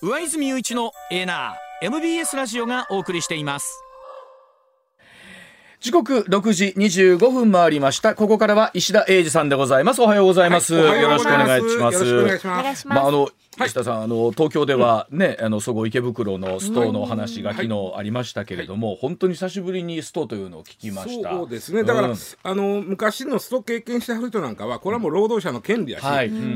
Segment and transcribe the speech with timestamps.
[0.00, 3.82] 上泉雄一のエナー MBS ラジオがお送りしています。
[5.80, 8.14] 時刻六時二十五分回りました。
[8.14, 10.02] ここからは石田英二さんでございます。
[10.02, 12.04] おはようございます、はい、よろしくお願いします。
[12.06, 13.00] よろしくお願いします。
[13.00, 13.28] まああの
[13.66, 21.30] 石田さん、あの東京ではね、あのそご池袋のストの話が昨日ありましたけれども、本当に久しぶりにストというのを聞きました。
[21.30, 21.84] そうですね。
[21.84, 26.04] だから、あの昔のスト経験してはる人なんかは、これはもう労働者の権利やし、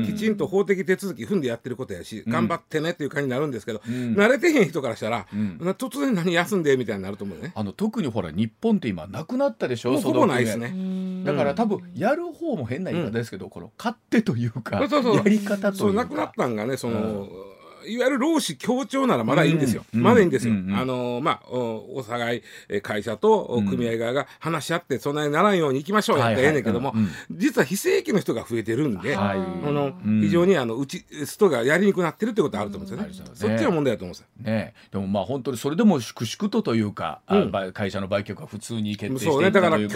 [0.05, 5.27] きちんと法的手続き踏んでやってることやし、頑張ってねっていう感じになるんですけど、慣れてへん人からしたら、
[5.77, 7.51] 突然何休んでみたいになると思うね。
[7.55, 9.99] あの特にほら日本って今なくなったでしょ。
[9.99, 11.23] ほぼないですね。
[11.25, 14.87] だから多分やる方も変な言い方ですけど、この勝手というかや
[15.25, 15.73] り方というか。
[15.73, 16.92] そうなくなったんがね、その。
[17.87, 22.37] いわゆる労使協調ならまだいいんですよ、うん、まだいいんですよ、うん、あのまあおお互
[22.69, 26.93] い会社と組合側が話し合ってそんなにならんようにいきましょうやってええねんけども、
[27.31, 39.93] 実は非正規の人が増えてるんで、はい、あの非常にあのうちストがやりにくくなってるってことあると思うんですよね、そっちが問題だと思うんですよ、ね、でもまあ本当にそれでも粛々とというか、うん、会社の売却は普通に決定していった、ね、だから今日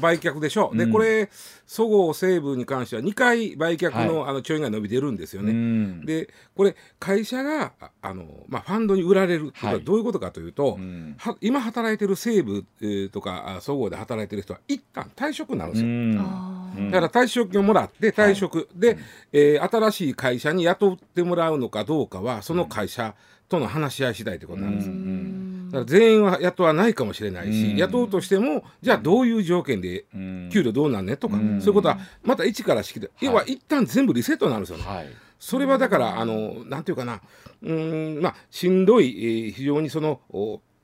[0.00, 1.28] 売却でしょう、でこれ
[1.66, 6.04] そごう・西武に関しては2回売却の,、あの調印が伸びてるんですよね。
[6.04, 10.78] でこれ会社があの、まあ、ファンドに売られるというのはどういうことかというと、
[11.18, 16.44] は今働いてる西武、えー、とかそごうで働いてる人は一旦退職になるんですよ。
[16.90, 18.98] だから退職金をもらって退職、はい、で、
[19.32, 23.14] えー、新しい会社に雇ってもらうのかどうかはその会社
[23.48, 25.43] との話し合い次第ということなんです。
[25.74, 30.06] だから全員は雇わないかもしれないし、雇うとしてもじゃあどういう条件で
[30.50, 31.16] 給料どうなんね？
[31.16, 34.84] とか、そういうことはまた一から式で、要は一旦全部リセットになるんですよね。
[34.84, 35.08] はい、
[35.38, 37.20] それはだからあのなんていうかな
[37.62, 40.20] うんまあしんどい、えー、非常にその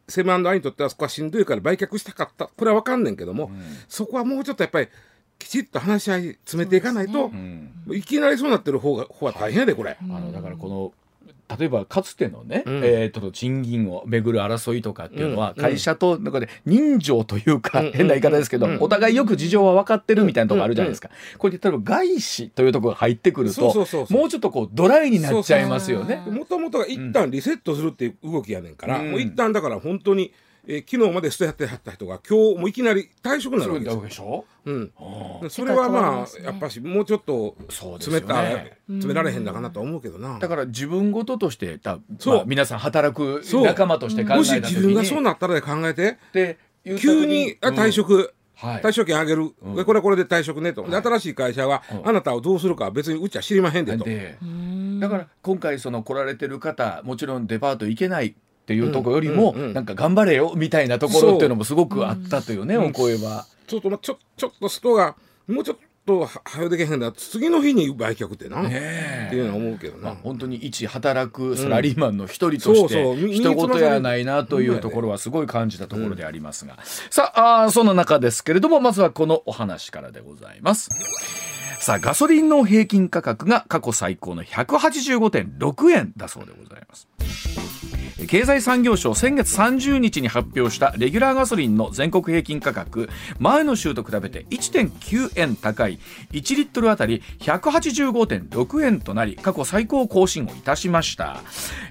[0.09, 2.47] セブンアイにとってはそこはしんどいから売却したかった。
[2.47, 4.89] これは分かんねんけども、うん、そこはもうちょっとやっぱり
[5.39, 9.97] きちっと話し合い詰めていかないと、ねうん、いきなりそうなってる方が方は大変やでこれ。
[10.01, 10.93] あのだからこの
[11.59, 26.22] 例えばかつてのね、うん、えー、と賃金をめぐる争いとかっていうのは、会社と中で人情というか、変な言い方ですけど、お互いよく事情は分かってるみたいなとこあるじゃないですか、これ例えば外資というところが入ってくるともうちょっとこうドライになっちゃいますよね。
[26.31, 30.32] もともとが一旦リセットするっていう動きやねんから、もう一旦だから本当に。
[30.72, 34.19] えー、昨日までストやってはった人が今日もいきなり退職になるわけです。
[34.19, 34.44] よ。
[34.64, 34.92] うん、
[35.48, 40.38] それはまあ、やっぱしもうちょっと詰めた、ね、詰められへんだかなと思うけどな。
[40.38, 46.58] だから自分事としてた、そう、まあ、皆さん働く仲間として考えたもし自分がそうなったらで考えてで
[47.00, 54.04] 急にあ退職、うんはい、退職金あげる、うん、これはこれで退職ねと、はい、新しい会社は、あなたをどうするかは別にうちは知りまへんでと。
[55.00, 58.37] だから今回その来られてる方もちろんデパート行けない
[58.70, 63.47] っていうところよりも、なんか頑張れよみたいなところっていうのもすごくあったというね、お声は。
[63.66, 65.16] ちょっとちょちょっとストが
[65.48, 65.76] もうちょっ
[66.06, 76.78] と早でけへんだ次の日に売却ってな、ね、っていうのは思うけどな、まあ、本当に一働くサラリーマンの一人として一言やないなというところはすごい感じたところでありますが、
[77.10, 80.88] さああその中ですけれどもまずはこのお話からでございます。
[81.81, 87.09] さあガソリンの平均価格が過去最高の185.6円だそうでございます。
[88.27, 93.09] 経済産業省先月30日に発表したレギュラーガソリンの全国平均価格
[93.39, 95.99] 前の週と比べて1.9円高い
[96.33, 101.41] 1リットルあたり185.6円となり過去最高更新をいたしました、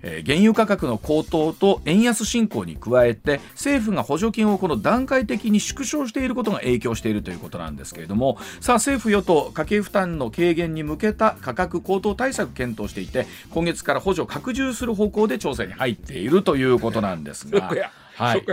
[0.03, 17.71] えー、原油価格の高騰と円安進行に加えて政府が補助金をこの段階的に縮小していることが影響しているということなんですけれどもさあ政府与党家計負担の軽減に向けた価格高騰対策検討していて今月から補助拡充する方向で調整に入っているということなんですが。
[18.19, 18.43] はい、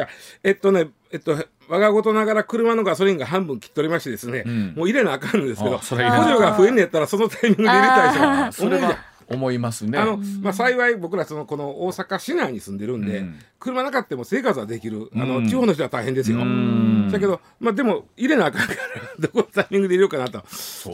[0.45, 8.97] えっとね、えっと、我が事ながら車のガソリンが半分切っておりましてですね、うん、もう入れなあかんんですけど、補助が増えんねやったらそのタイミングで入れたいし、それは
[9.29, 9.99] 思いますね。
[9.99, 15.11] あの、まあ、幸い僕らそのこの大阪市内に住んでるんで、うん、車なかったも生活はできる。
[15.15, 16.39] あの、地方の人は大変ですよ。
[17.11, 18.79] だけど、まあ、でも入れなあかんから
[19.19, 20.41] どこのタイミングで入れようかなと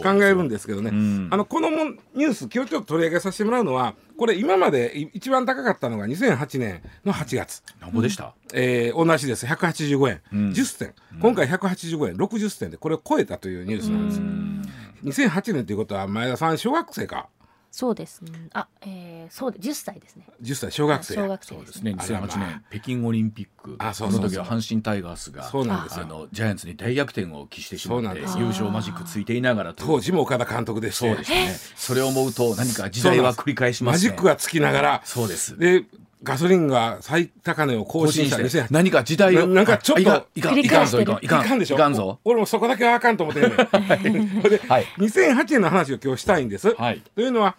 [0.02, 0.90] 考えるんですけどね。
[1.30, 1.84] あのこのも
[2.14, 7.62] ニュース今日ちょっと取り上げさせてもらうのは、これ今まで一番高かったのが2008年の8月。
[7.80, 8.34] なんぼでした？
[8.54, 9.46] えー、同じです。
[9.46, 10.94] 185円、うん、10銭。
[11.20, 15.22] 今回185円60銭でこれを超えたというニュースなんです。
[15.22, 17.28] 2008年ということは前田さん小学生か。
[17.72, 18.30] そうですね。
[18.52, 20.26] あ、えー、そうで10歳ですね。
[20.42, 21.14] 10歳小学生。
[21.14, 21.94] 小学生ですね。
[21.98, 23.76] 2008年北京オリンピック。
[23.78, 31.08] あ、そうその時は阪神タイガースがそうなんですあのジャイアンツに大逆転を期してしまって優勝マジックついていながら当時も岡田監督でして。
[31.08, 31.56] そうですね。
[31.74, 35.02] それを思うと何か時代は繰り返します、ね、マジックがつきながら。
[35.06, 35.56] そうです。
[35.56, 35.86] で
[36.22, 40.18] ガソリンが最高値を更新した何か時代をなんかちょっといか
[40.52, 41.74] んいかんぞいかんいかんでしょ？
[41.74, 42.20] いかんぞ。
[42.24, 43.56] 俺もそこだけはあかんと思ってるね
[44.48, 47.56] で、はい、2008年の話を今日したいんです、はい、というのは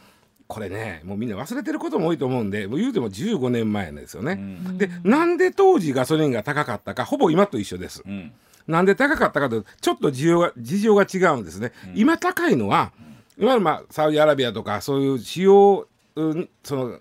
[0.47, 4.33] これねもうみんな忘れてることも多いと思うんでもう言うても15年前ですよね。
[4.33, 8.03] うん、でなんで当時ガソリンが高かったかほぼ今と一緒です。
[8.05, 8.31] うん、
[8.67, 11.71] なんで高かったかというとちょっと事情が事情が違うんですね。
[11.87, 12.91] うん、今高いのは
[13.37, 16.99] 今のまあサウジアラビアとかそういう使用、うん、その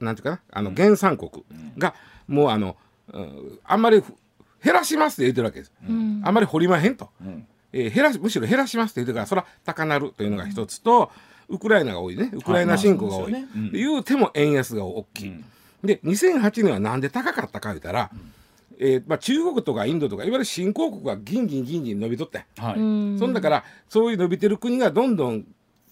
[0.00, 1.30] なんていうかなあの原産国
[1.78, 1.94] が
[2.28, 2.76] もうあの、
[3.12, 4.02] うん、あんまり
[4.62, 5.72] 減らしますって言ってるわけです。
[5.82, 7.10] あんまり掘りまへんと。
[7.72, 11.10] えー、減らむしろ減らしますって言ってからそれは高なるというのが一つと、
[11.48, 12.30] ウクライナが多いね。
[12.32, 13.46] ウクライナ侵攻が多い、ね。
[13.54, 15.44] うん、いうても円安が大きい、うん、
[15.84, 18.32] で2008年はなんで高かったか言ったら、うん、
[18.78, 25.44] えー、まあ、中国とかインドとかいわゆる新興国がギンギンギンギン伸びとって、はい、そんだからそういう伸びてる国がどんどん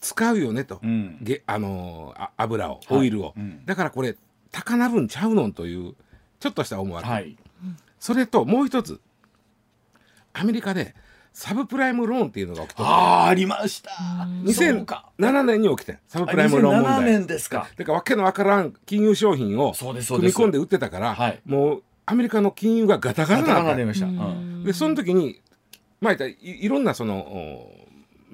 [0.04, 3.34] 使うよねと、うん、げあのー、油をオイルを、はい、
[3.64, 4.14] だからこれ
[4.52, 5.94] 高なるんちゃうのんという
[6.40, 7.36] ちょっとした思惑、はい、
[7.98, 9.00] それともう一つ。
[10.36, 10.94] アメリカで
[11.32, 13.90] サブプライムローンっていうのが起きてああありました。
[14.44, 17.04] 2007年に起きてサブプライムローン問題。
[17.04, 17.68] 年ですか。
[17.76, 24.08] だからわけのわからん金融商品を組み込んで売ってたから、はい、もうアメリカの金融がガタガタなりました、
[24.64, 25.40] でその時に
[26.00, 27.70] まあいいろんなその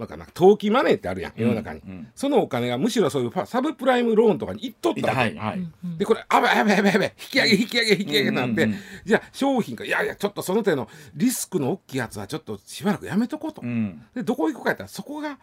[0.01, 1.91] なんかな投機マネーってあるやん世の中に、うん。
[1.91, 15.39] うん、そのお金がむしろそういうサブプライムローンとかにいっとったはいはい、でこれあべあべあべあべ引き上げ引き上げ引き上げなんて、うんうんうん、じゃあ商品がいやいやちょっとその手のリスクの大きいやつはちょっとしばらくやめとこうと、うん、でどこ行くかやったらそこが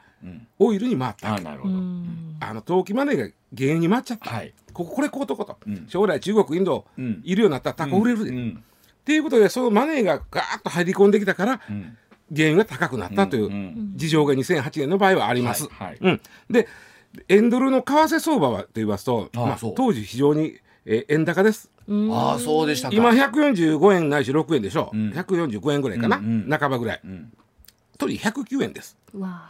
[0.59, 1.75] オイルに回ったわけ、あなるほど。
[2.39, 5.37] あの投機マネーが原因に回っちゃった、はい、こここれこうと。
[5.37, 5.57] こと、
[5.87, 6.85] 将来中国インド
[7.23, 8.53] いるようになったらタコ売れるで、っ
[9.05, 11.61] ていうことでそのマネーがガーッと入り込んできたから、
[12.35, 15.69] 原油が高くなったという事情が2008年の場合はあります。
[16.01, 16.67] うん、で
[17.29, 21.71] 円ドルの為替相場はと言いますとまあ、当時非常に、えー、円高です。
[21.89, 27.31] ああそうでした今145円ないし6円でしょ、うん、145円ぐらいかな、うんうん、半ばぐらい、うん、
[27.97, 28.97] 当時109円です。
[29.17, 29.49] わ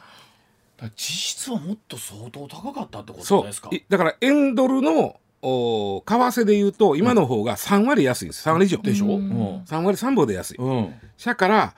[0.96, 3.72] 実質はもっと相当高かったってことですか。
[3.90, 8.48] だから円ドルのお為替でいうと今の方が3割安いんです。
[8.48, 8.78] 3割以上。
[8.78, 11.76] でしょ、うん、3割3分で安い、うん、社から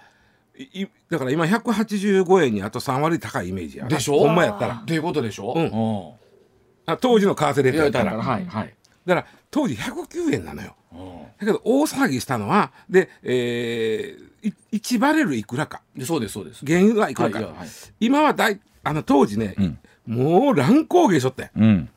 [0.60, 4.20] いだから今185円にあと3割高いイメージやでしょ？
[4.20, 4.76] ほんまやったら。
[4.76, 8.18] っていうことでしょ、うん、あ当時の為替レートやったら。
[8.18, 8.76] はいはい。
[9.06, 10.76] だから当時109円なのよ、
[11.40, 15.82] だけど大騒ぎしたのはで、えー、1バレルいくらか。
[16.04, 16.64] そうですそうです。
[16.64, 17.68] 原油はいくらか、はいはい、
[18.00, 21.90] 今はだいあの当時ね、うん、もう乱高下しとって、うん、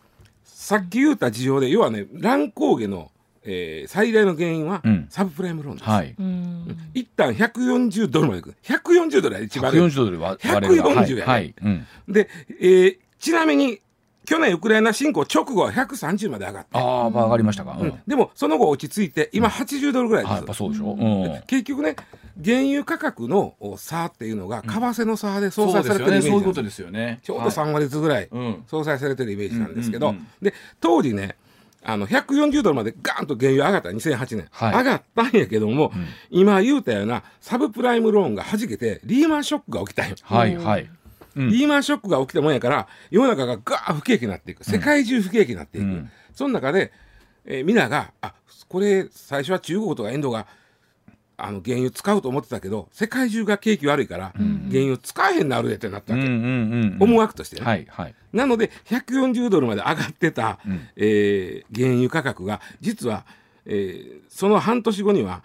[0.45, 3.12] さっき言った事情で要はね乱高下の
[3.45, 5.91] えー、最大の原因は、サブプライムローンです。
[5.91, 6.15] はい、
[6.95, 8.55] 一旦140ドルまでいく。
[8.63, 9.73] 140ドルは一番。
[9.73, 11.27] 140ドルは140円。
[11.27, 12.29] はい、はい、で、
[12.61, 13.81] えー、ちなみに
[14.25, 16.69] 去年ウクライナ侵攻直後は130まで上がって。
[16.73, 21.97] ああ上がりましたか、うん、でもその後落ち着いて今80ドルぐらいです、やっぱそうでしょ、うん、結局ね
[22.43, 27.21] 原油価格の差っていうのが為替の差で相殺されてるイメージ、そういうことですよね。
[27.23, 28.29] ちょうど3割ずつぐらい
[28.67, 31.37] 相殺されてるイメージなんですけど、で当時ね
[31.85, 33.89] あの140ドルまでガーンと原油上がった。
[33.89, 40.17] 2008年、はい、上がったんやけども、うん、今言うたようなサブプライムローンがはじけてリーマンショックが起きたんよ。
[40.23, 40.91] はいはい。
[41.35, 44.65] うん、リーマンショックが起きたもんやから世の中がガー不景気になっていく。
[44.65, 46.93] 世界中不景気になっていく、うん、その中で、
[47.45, 48.35] えー、皆があ
[48.69, 50.47] これ最初は中国とかインドが
[51.37, 54.33] あの原油使うと思ってたけど世界中が景気悪いから、
[54.71, 63.25] 原油使えへんなるでってなったわけ、思惑としてね、はいはい、なので140ドルまで上がってた、うん、えー、原油価格が実は、
[63.67, 65.43] えー、その半年後には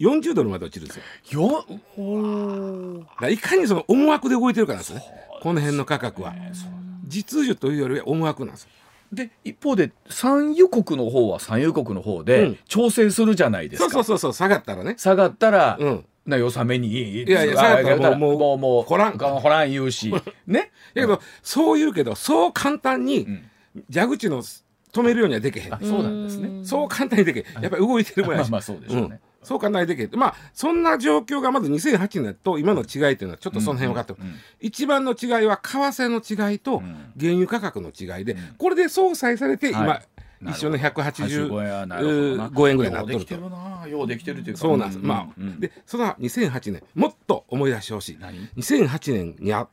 [0.00, 1.42] 40ドルまで落ちるんですよ。
[1.42, 1.66] よ
[3.28, 5.02] いかにその思惑で動いてるからですね。
[5.42, 6.34] この辺の価格は。
[7.06, 8.70] 実需というよりは思惑なんですよ。
[9.12, 14.94] で一方で産油国の方は産油国の方で調整するじゃないですか、そうそうそう下がったらね。
[14.98, 16.88] 下がったら、うん、なよさめに
[17.22, 19.18] いやいや下がったらもうもうもうほらん。
[19.18, 20.12] ほらん言うし。
[20.46, 20.70] ね。
[20.94, 23.26] だけど、そう言うけどそう簡単に
[23.92, 26.64] 蛇口の止めるようにはできへん、そうなんですね。
[26.64, 27.62] そう簡単にできへん。
[27.62, 28.50] やっぱり動いてるもんやし。
[28.50, 36.80] まあそうでしょうね、そう簡単にできるまあそんな状況がまず2008年と今の違いというのはちょっとその辺分かってる、うんうん、一番の違いは為替の違いと
[37.18, 40.02] 原油価格の違いで、うん、これで相殺されて今、はい、
[40.50, 43.34] 一緒の185円ぐらいになってると。
[43.88, 44.60] ようできてるというか。
[44.60, 48.18] そうなんです、まあ、うん、でその2008年もっと思い出してほしい。
[48.56, 49.68] 2008年にあ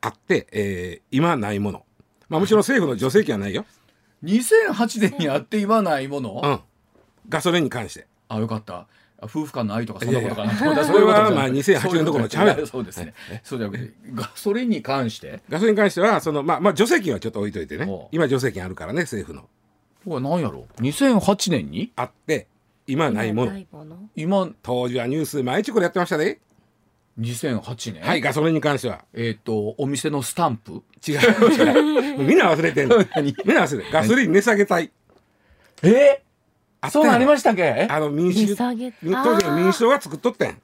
[0.00, 1.84] あって、えー、今ないもの。
[2.28, 3.64] まあもちろん政府の助成金はないよ。
[4.24, 6.60] 2008年にあって今ないもの、うん、
[7.28, 8.86] ガソリンに関してあよかった。
[9.22, 10.54] 夫婦間の愛とかそんなことかな。
[10.54, 13.14] それはまあ2008年どころのちゃうやそうですね。
[13.42, 15.40] そうじゃなくてガソリンに関して。
[15.48, 18.08] ガソリンに関してはそのまあまあ助成金はちょっと置いといてね。
[18.12, 19.48] 今助成金あるからね政府の。
[20.04, 21.92] これ何やろ2008年に？
[21.96, 22.46] あって
[22.86, 23.52] 今ないもの。
[24.14, 26.38] 今当時はニュース毎日これやってましたね
[27.18, 28.02] 2008年？
[28.02, 29.04] はいガソリンに関しては。
[29.14, 30.82] えっ、とお店のスタンプ。
[31.06, 32.18] 違う違う。
[32.22, 32.98] みんな忘れてんの。
[32.98, 33.06] みん
[33.56, 34.92] な忘れてガソリン値下げたい。
[35.82, 35.88] え？
[35.88, 36.20] あっ
[36.86, 37.86] たそうなりしましたっけ？
[37.90, 38.92] あの民主当時
[39.46, 40.58] の民主党が作っとってん。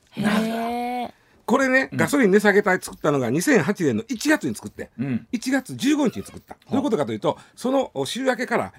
[1.44, 4.88] これねガソリン値下げ隊作ったのが2008年の1月に作ってん。
[5.02, 5.26] うん。
[5.32, 6.54] 1月15日に作った。
[6.54, 8.72] どういうことかというとその週明けから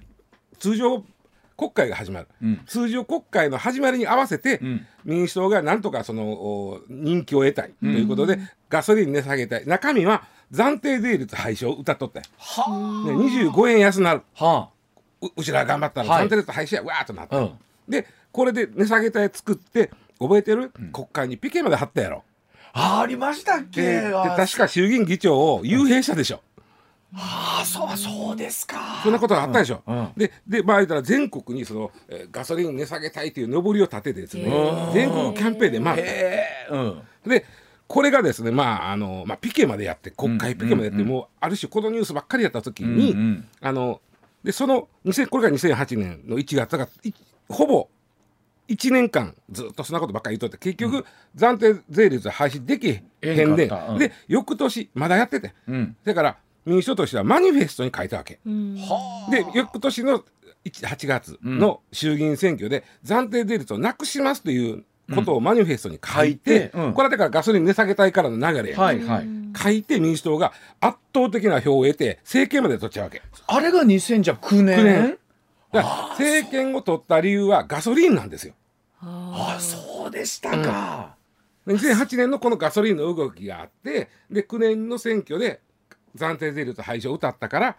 [0.59, 1.03] 通常
[1.55, 2.61] 国会が始まる、うん。
[2.65, 4.87] 通常国会の始まりに合わせて、うん。
[5.05, 7.73] 民主党がなんとかそのお人気を得たい。
[7.79, 13.11] ということで、ガソリン値下げたい中身は暫定税率廃止を歌っとったよ、はね、
[13.51, 14.21] 25円安なる。
[14.39, 14.67] あはう
[15.35, 16.25] うちらが頑張ったらはい。
[16.25, 17.51] 暫定税率廃止やわーっとなった、うん。
[17.87, 22.23] でこれで値下げ隊作って覚えてる、国会にピケまで貼ったやろ
[22.73, 23.81] あありましたっけ？
[23.81, 26.41] で確か衆議院議長を幽閉したでしょ、
[27.15, 29.01] あそうそうですか。
[29.03, 29.83] そんなことがあったでしょ。
[29.85, 29.97] うん。
[29.97, 30.11] うん。
[30.17, 34.45] で、で、まあ、言ったら全国にその、えーガソリン値下げたいという上りを立ててですね
[34.93, 36.01] 全国キャンペーンで回った。
[36.01, 37.01] ええうん。
[37.29, 37.45] で、
[37.87, 43.47] これがですね、まあ、あの、まあ、ピケまでやって、国会ピケまでやって、うんうんうんもう、ある種、このニュースばっかりやった時に、うんうん。
[43.61, 44.01] あの、
[44.43, 47.13] で、その、2000これが2008年の1月、だから、い
[47.49, 47.87] ほぼ、
[48.69, 53.97] 1年間ずっとそんなことばっかり言っとって結局、暫定税率は廃止できへんえで、うん。
[53.97, 55.53] で翌年まだやってて。
[55.67, 55.95] うん。
[56.03, 58.39] だから民主党としてはマニフェストに書いたわけ。
[58.45, 58.77] うん。
[58.77, 59.31] はあ。
[59.31, 60.23] で翌年の
[60.65, 66.93] 1 8月の衆議院選挙で暫定税率をなくしますということをマニフェストに書いて、うん。
[66.93, 69.27] これはだからガソリン値下げたいからの流れや、はいはい。
[69.55, 73.21] 書いて民主党が圧倒的な票を得て政権まで取っちゃうわけ。
[73.47, 75.17] あれが2009年9年
[75.71, 78.53] だから政権を取った理由はガソリンなんですよ。
[79.01, 81.15] あそうでしたか、
[81.67, 85.59] 2008年のこのガソリンの動きがあってで9年の選挙で
[86.15, 87.77] 暫定税率廃止を歌ったから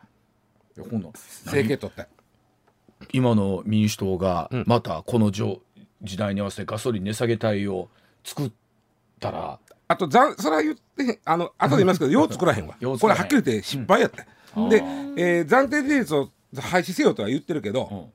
[0.76, 2.06] 今度政権取った。
[3.12, 4.64] 今の民主党がうん。
[4.66, 5.60] またこの時
[6.04, 7.88] 時代に合わせてガソリン値下げ隊を
[8.22, 8.52] 作っ
[9.20, 9.58] たら。
[9.86, 12.76] あとざんそれは言ってあの後で言いますけどよう作らへんわ。
[12.80, 14.68] これはっきり言って失敗やった、うん。
[14.68, 14.84] であ、
[15.16, 18.12] えー暫定税率を廃止せよとは言ってるけど、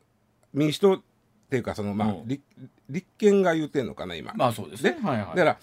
[0.54, 0.60] うん。
[0.60, 1.02] 民主党っ
[1.50, 2.28] ていうかそのまあ、うん。
[2.28, 2.44] 立
[2.90, 4.98] 立憲が言ってんのかな今、まあそうですね。
[5.04, 5.36] はいはい。
[5.36, 5.58] だから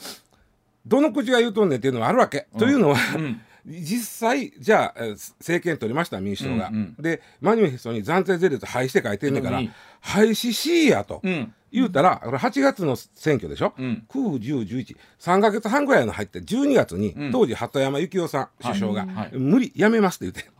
[0.87, 7.03] どの口が言うとんねんっていうのはあるわけ、というのは、うん実際じゃあえー政権取りました民主党が、うんうん。
[7.03, 9.71] でマニフェストに暫定税率廃止って書いてんねんから、うん。
[10.01, 11.53] 廃止しいやと、うん。
[11.73, 14.05] 言うたらこれ8月の選挙でしょ、うん。
[14.09, 17.33] 9、10、11、3か月半ぐらいの入って12月に、うん。
[17.33, 19.31] 当時鳩山幸夫さん首相が、はい。
[19.33, 20.51] 無理やめますって言って。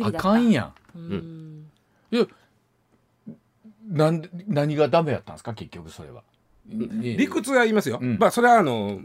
[0.00, 0.50] あかん。
[0.50, 0.98] やん。
[0.98, 1.66] うん。
[2.10, 2.26] いや
[3.86, 5.52] なんで何がダメやったんですか？
[5.52, 6.22] 結局それは。
[6.66, 8.16] 理理屈は言いますよ、うん。
[8.18, 8.98] まあそれはあの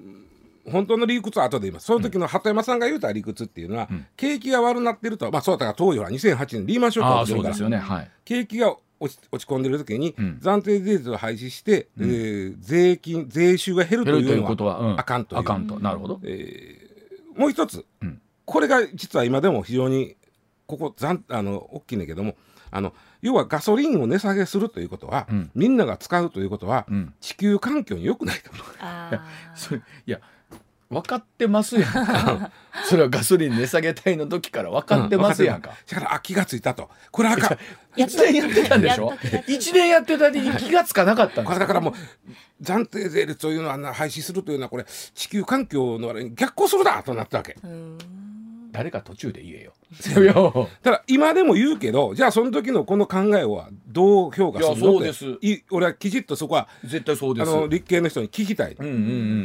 [0.69, 1.85] 本当の理屈は後で言います。
[1.87, 4.05] その時の鳩山さんが言うた理屈っていうのは、うん。
[4.15, 7.53] 景気が悪なってるとまあそうだから当時は2008年リーマンショック起きてるから。
[7.55, 7.95] あそうですよね。
[7.95, 8.11] はい。
[8.25, 10.39] 景気が落ち落ち込んでる時に、うん。
[10.41, 14.87] 暫定税率を廃止して、えー税金税収が減るといういうのことはうん。
[14.93, 15.39] はあかんという。
[15.39, 15.79] あかんと。
[15.79, 16.19] なるほど。
[16.23, 18.21] えーもう一つ、うん。
[18.43, 20.17] これが実は今でも非常に
[20.65, 22.35] ここざんあの大きいんだけども
[22.71, 25.51] あの要はガソリンを値下げするということは、うん。
[25.55, 27.13] みんなが使うということは、うん。
[27.21, 28.51] 地球環境に良くないと。
[28.81, 30.19] あそれいや
[30.89, 32.51] 分かってますやんか。
[32.89, 36.89] それはガソリン値下げ隊の時から分かってますやんか、だからあ気がついたと。
[37.11, 37.57] これあかん。
[37.95, 39.09] 一年やってたんでしょ？
[39.09, 39.51] やっと気がついた。
[39.53, 41.93] 一年やってたのに気がつかなかったんですだからもう
[42.63, 47.55] 暫定税率というのはな廃止するというのはこれ地球環境のあれに逆行するだとなったわけ。
[48.71, 49.73] 誰か途中で言えよ。
[50.83, 55.25] ただ今でも言うけどじゃあその時のこの考えはどう評価するいやのそうです。
[55.41, 57.49] い俺はきちっとそこは絶対そうです。
[57.49, 58.75] あの立憲の人に聞きたい。
[58.79, 58.95] うんうんう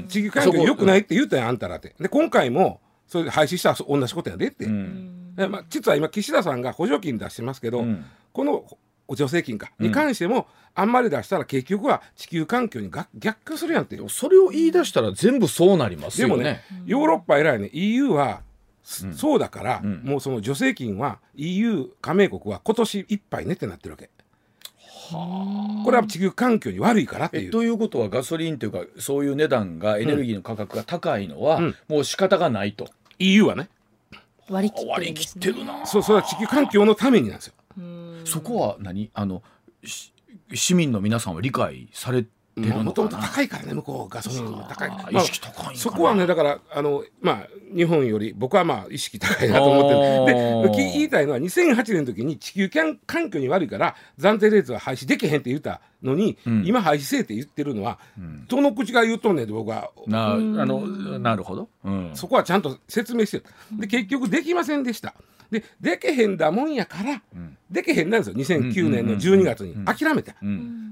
[0.03, 0.05] ん。
[0.09, 1.95] 地球環境良くないって言ったやんあんたらって。
[1.99, 4.65] で今回もそれで廃止したら同じことやでって。
[4.67, 5.35] うん。
[5.39, 8.05] えまあ、実は今岸田さんが補助金出してますけど、うん。
[8.33, 8.65] この
[9.11, 9.87] 助成金かうん。
[9.87, 15.77] に関しても、あんまり出したら結局は地球環境にが逆行するやんってそれを言い出したら全部そう。
[15.77, 18.43] なりますよねでもねヨーロッパ偉いね EU は、
[18.85, 20.03] そうだから、うん。
[20.05, 24.11] もうその助成金は EU 加盟国は今年いっぱいねってなってるわけ。
[25.11, 27.49] これは地球環境に悪いからっていう。
[27.49, 31.75] えということはガソリンというかそういう値段がエネルギーの価格が高いのは、うん。
[31.89, 32.89] もう仕方がないと。
[33.19, 33.69] EU はね。
[34.49, 35.43] 割り切って割りるんですね。
[35.43, 37.55] 切ってるなそうそれは地球環境のためになんですよ。
[37.79, 39.11] うんそこは何？
[39.15, 39.43] あの
[39.85, 40.13] し
[40.53, 42.27] 市民の皆さんは理解され
[42.57, 44.89] もともと高いからね向こうガソリンが高い。
[44.89, 56.67] まあ意識高いそこはねだからあのまあ日本より僕はまあ意識高いなと思ってるでき言いたいのは2008年の時に地球環環境に悪いから暫定レーツは廃止できへんって言ったのに、うん。
[56.67, 58.47] 今廃止せえって言ってるのは、ん。
[58.47, 63.45] どの口が言うとんねんって僕はなあうんのなるほど、うん、そこはちゃんと説明してる。
[63.81, 65.15] で結局できませんでした。
[65.51, 68.37] ででけへんだもんやから、うん、でけへんなんですよ。
[68.37, 69.75] 2009年の12月に。
[69.85, 70.35] 諦めて、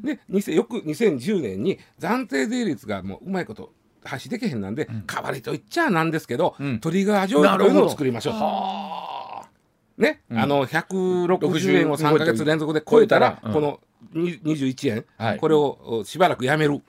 [0.05, 3.73] でよく2010年に暫定税率がもううまいこと
[4.05, 10.03] 発しでけへんなんで、代わりと言っちゃなんですけど、トリガー条項というのを作りましょう。
[10.03, 13.81] ね、あの160円を3か月連続で超えたら、この
[14.15, 16.83] 21円、はい、これをしばらくやめる。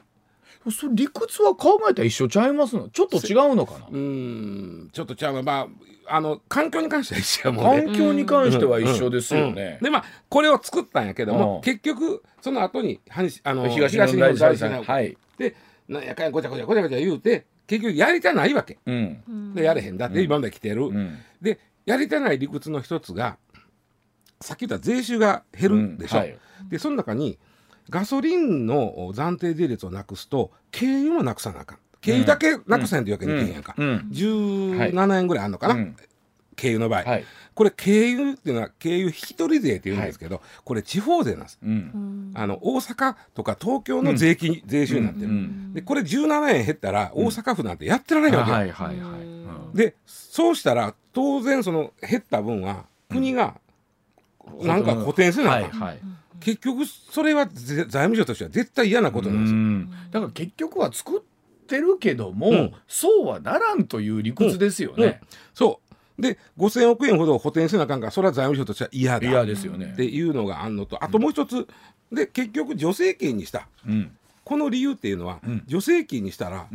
[0.71, 2.89] そ理屈は考えたら一緒ちゃいますの？
[2.89, 3.87] ちょっと違うのかな？
[3.91, 5.67] うんちょっと違うま
[6.07, 7.83] ああの環境に関しては一緒やもんね。
[7.87, 12.99] 環境に関しては一緒ですよね、でまあこれを作ったんやけども、結局その後に
[13.43, 15.55] あの東日本大震災、はい、で
[15.87, 23.37] なんやかんやごちゃごちゃごちゃごちゃ言うて結局やりたないわけ、うん、でやれへんだって今まで来てる、うん、でやりたない理屈の一つが
[24.41, 26.23] さっき言った税収が減るでしょ、うん。
[26.23, 26.37] はい、
[26.69, 27.39] でその中に
[27.89, 31.77] ガソリンの暫定税率をなくすと軽油もなくさなあかん。
[32.01, 33.87] 軽油だけなくさんというわけにいけへんやんか、うん。
[33.87, 35.75] うん、17円ぐらいあんのかな、
[36.55, 49.17] 軽油の場合、はい、これ軽油っていうのは軽油引き取り税っていうんですけど、はい、これ地方税なんです、うん、あの大阪とか東京の税金、うん、税収になってる、うん、でこれ17円減ったら大阪府なんてやってられないわけ、はいはいは
[49.73, 53.55] い、でそうしたら当然その減った分は国が
[54.61, 55.77] なんか補填せなあか。
[55.77, 55.99] ん、はいはい
[56.43, 59.97] 結局それは財務省としては絶対嫌なことなんですよ。
[60.11, 61.21] だから結局は作っ
[61.67, 64.95] てるけども、うん、そうはならんという理屈ですよね。
[64.95, 65.03] うん。
[65.03, 65.15] うん、
[65.53, 65.79] そ
[66.17, 66.21] う。
[66.21, 69.27] で5,000億円ほど補填せなあかんからそれは財務省としては嫌だ。
[69.27, 69.91] 嫌ですよね。
[69.93, 71.03] っていうのがあんのと。
[71.03, 71.67] あともう一つ、
[72.11, 73.67] で結局助成金にした、
[74.43, 76.67] この理由っていうのは、助成金にしたら、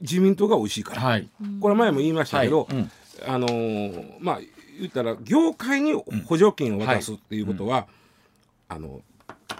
[0.00, 1.28] 自民党が美味しいから、はい、
[1.60, 2.88] これ前も言いましたけど、はい、
[3.26, 4.40] あのー、まあ
[4.78, 7.88] 言ったら業界に補助金を渡すっていうことは、
[8.72, 9.02] あの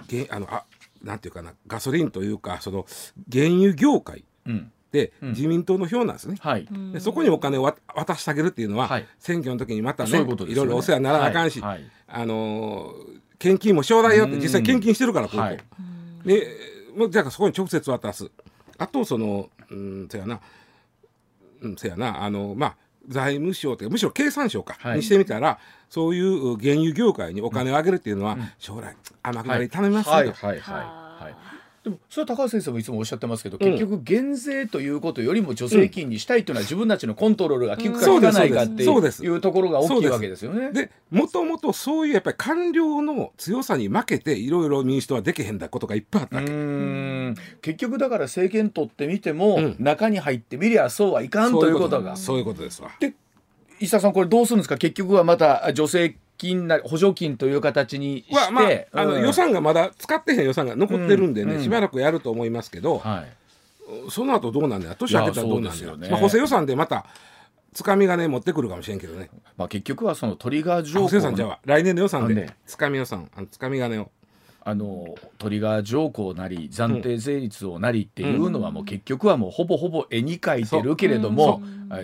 [0.07, 0.65] げあのあ
[1.01, 2.85] なんていうかなガソリンというかその
[3.31, 4.23] 原油業界
[4.91, 7.63] で、自民党の票なんですね、はい、でそこにお金を
[7.95, 15.43] 渡してあげるっていうのは、はい、選挙の時にまたねいろいろお世話にならなあかんし、はい、あのー、献金もちょうだいよって実際献金してるからここ、
[16.25, 16.47] で
[16.95, 18.31] もうじゃあそこに直接渡す。
[18.77, 20.39] あとそのうんせやな。
[21.61, 22.23] うんせやな。
[22.23, 30.35] あのまあ財務省というかむしろ経産省か、はい、にしてみたらそういう原油業界にお金をあげるっていうのは、うん、将来天下り頼みますよ、はい、はい。
[30.35, 30.59] はい。
[30.59, 31.02] はい
[31.83, 40.71] でもそれは高橋先生もいつもおっしゃってますけど、結局減税ということよりも助成金にしたいというのは自分たちのコントロールが効くか効かないかっていうところが大きいわけですよね。
[40.71, 46.47] でもともとそういうやっぱり官僚の強さに負けていろいろ民主党はできへんだことがいっぱいあったわけ。
[47.61, 52.15] 結局だから政権取ってみても、うん、中に入ってみりゃそうはいかんということが。
[52.15, 52.91] そういうことですわ。
[53.01, 53.13] で
[53.81, 54.77] 石田さんこれどうするんですか？
[54.77, 64.95] 結局はまた助成金な補助金という形にして、まあ、あの、予算がまだ使ってへん予算が残ってるんでね、うん、しばらくやると思いますけど、はい、その後どうなんだよ。
[64.97, 67.05] 年明けたらどうなんだよ、ね、まあ、補正予算でまた
[67.73, 72.53] つかみがね持ってくるかもしれんけどね、まあ、結局はそのトリガー条項の来年の予算で。
[72.67, 73.29] つかみ予算。
[73.35, 74.11] あのつかみ金を
[74.65, 81.61] あのトリガー条項なり暫定税率をなりっていうのはもう結局はもうほぼほぼ絵に描いてるけれども、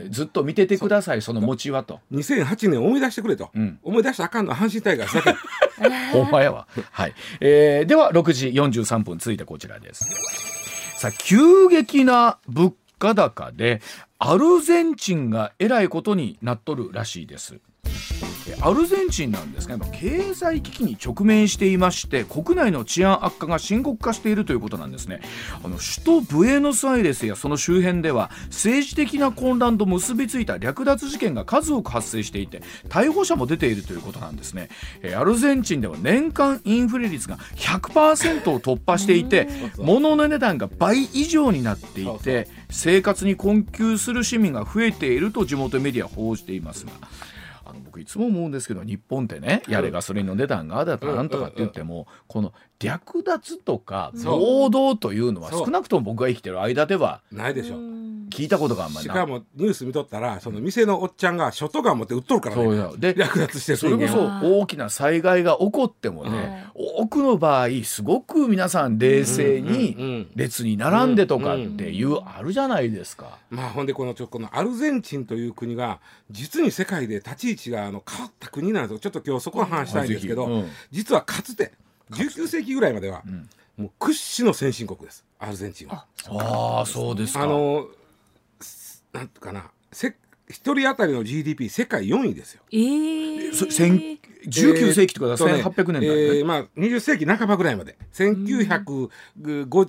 [0.09, 1.99] ずっと見ててくださいその餅はと。
[2.11, 5.35] 2008年思い出してくれと、うん、思い出したらあかんの阪神タイガースだけ。
[6.11, 7.13] ほんまやわ、はい。
[7.39, 10.05] えー、では6時43分続いてこちらです。
[10.97, 13.81] さあ急激な物価高で
[14.19, 17.61] アルゼンチンがえらいことになっとるらしいです
[18.61, 25.21] アルゼンチンなんですが経済危機に直面していまして国内の治安悪化が深刻化しているということなんですね。
[25.63, 34.69] あの首都ブエノスアイレスやその周辺では政治的な混乱と結びついた略奪事件が数多く発生していて逮捕者も出ているということなんですね。
[35.17, 39.47] アルゼンチンでは年間インフレ率が100%を突破していて
[39.77, 46.91] 物の値段が倍以上になっていて生活に困窮する市民が増えていると地元メディアは報じていますが。
[47.99, 57.75] いつも思うんですけど日本ってねやれガソリンの値段があだとかなんとかって言ってもこの略奪とか暴動というのは少なくとも僕が生きてる間ではないでしょ。
[58.29, 62.89] 聞いたことがあんまりしかもニュース見とったらその店のおっちゃんがショットガン持って撃っとるからね。
[62.97, 73.39] で略奪してそれこそ大きな災害が起こってもね、多くの場合すごく皆さん冷静に列に並んでとかっていうあるじゃないですか。
[73.49, 78.99] まあほんでこのちょこのアルゼンチンという国が実に世界で立ち位置があの変わった国なんですよ。
[78.99, 81.71] ちょっと今日そこは話したいんですけど、実はかつて
[82.11, 83.23] 19世紀ぐらいまでは、
[83.77, 85.25] もう屈指の先進国です。
[85.39, 86.05] アルゼンチンは。
[86.27, 87.43] ああそうですか。
[87.43, 87.87] あの
[89.13, 90.15] なんとかなせ
[90.49, 92.63] 一人当たりの GDP 世界4位ですよ。
[92.71, 97.97] えー、19世紀とかだ、えー、1800年代、えー、まあ、20世紀半ばぐらいまで。
[98.13, 99.09] 1900、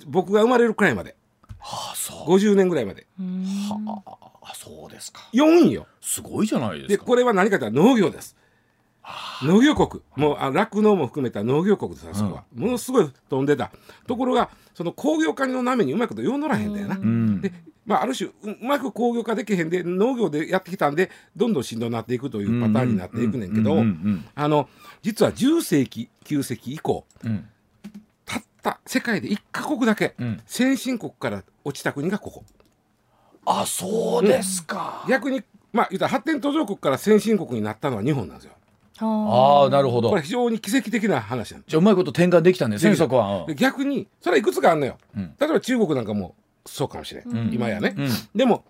[0.07, 1.15] 僕が生まれるくらいまで、
[1.57, 2.35] はあ、そう。
[2.35, 3.07] 50年ぐらいまで。
[3.17, 5.27] はあそうですか。
[5.33, 5.87] 4位よ。
[6.01, 6.89] すごいじゃないですか。
[6.89, 8.35] でこれは何かというと農業です
[9.43, 10.03] 農業国。
[10.15, 13.71] もう酪農も含めた農業国ですあそこは、ものすごい飛んでた。
[14.07, 16.95] ところがその工業化の波にうまいことよう乗らへんだよな、
[17.41, 17.51] で
[17.85, 23.83] まあ、ある種うまく工業化できへんで農業でやってきたんでどんどんしんどになっていくというパターンになっていくねんけど
[24.35, 24.69] あの
[25.01, 27.47] 実は10世紀9世紀以降、うん、
[28.25, 32.43] たった世界で1か国だけ、うん、先進国から落ちた国がここ。
[33.43, 35.41] あそうですか、うん、逆に
[35.73, 38.53] まあ言ったら発展途上国から先進国になったのは日本なんですよ。
[39.05, 40.09] ああなるほど。
[40.09, 42.95] これ非常に奇跡的な話なんじゃうまいこと転換できたんですね。
[42.95, 46.35] そこは、逆にそれはいくつかあるのよ、うん、例えば中国なんかも
[46.65, 48.63] そうかもしれん、うん、今やね、うん、でも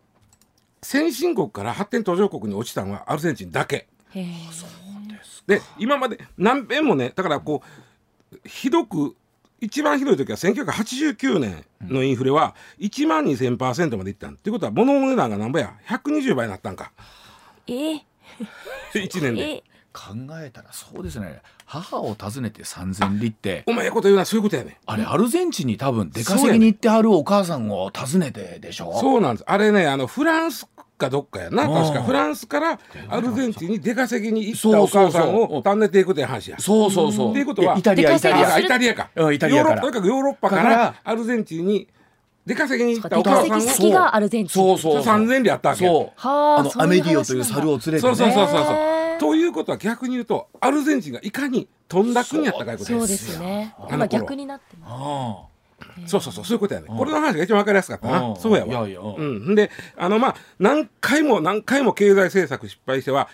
[0.82, 3.88] 先進国から発展途上国に落ちたのはアルゼンチンだけ。
[4.14, 7.62] へそうですで今まで何遍もねだからこ
[8.34, 9.16] うひどく
[9.62, 14.34] 一番ひどい時は1989年のインフレは1万2000%までいったん。
[14.34, 16.92] っていうことは物の値段が何ぼや？120倍になったんか。
[17.68, 17.74] え？
[17.74, 18.04] ー、
[18.94, 19.64] 1年で。
[19.94, 21.42] 考えたらそうですね。
[21.66, 23.64] 母を訪ねて3,000里って。
[23.68, 24.26] お前こと言うな。
[24.26, 28.98] そういうことやねあれアルゼンチンに多分出稼ぎに行ってはるお母さんを訪ねてでしょ？
[29.00, 29.44] そうなんです。
[29.48, 31.68] あれねあのフランスかどっかやな。
[31.68, 36.58] 確かフランスからアルゼンチンに出稼ぎに行ったお母さんを訪ねていくという話や。
[36.60, 37.32] そうそうそう。
[37.32, 38.60] っていうことはイタリアイタリア。
[38.60, 39.10] イタリアか。
[39.32, 39.82] イタリアから。
[39.82, 41.88] とにかくヨーロッパからアルゼンチンに
[42.46, 44.64] 出稼ぎに行ったお母さんがアルゼンチン。
[44.64, 46.20] そうそう三千里あったわけそう。
[46.20, 52.98] あのアメディオという猿を連れて、ね、そうそうそうそうそうということは逆に言うとアルゼンチンがいかに飛んだ国やったかいうことです。
[52.98, 53.76] そうですね。
[53.92, 55.48] 今逆になってま
[56.08, 56.12] す。
[56.12, 56.88] そうそうそうそういうことやね。
[56.88, 58.36] これの話が一番わかりやすかったな。
[58.36, 58.68] そうやわ。
[58.68, 59.00] いやいや。
[59.00, 59.54] うん。
[59.54, 63.30] で、あのまあ何回も何回も経済政策失敗しては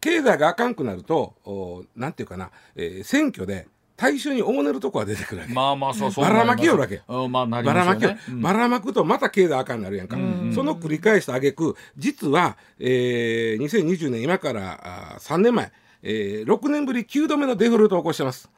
[0.00, 3.66] 経済があかんくなると、おなんていうかな、えー、選挙で
[4.02, 5.52] 大衆に大ねるとこは出てくるわけ。
[5.52, 10.16] まあまあそうそうばらまきよるわけ、うんまあなばらまきよ、ばらまくとまた経済あかんなるやんか、
[10.52, 15.70] その繰り返した挙句実は、えー、2020年今からあ3年前、
[16.02, 18.50] えー、6年ぶり9度目のデフォルトを起こしてます。